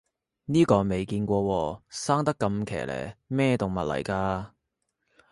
[0.45, 4.47] 呢個未見過喎，生得咁奇離，咩動物嚟㗎